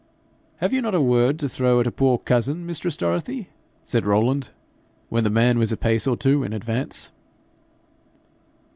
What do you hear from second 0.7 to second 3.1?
you not a word to throw at a poor cousin, mistress